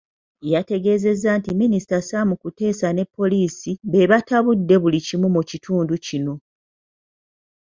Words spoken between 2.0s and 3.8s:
Sam Kuteesa ne poliisi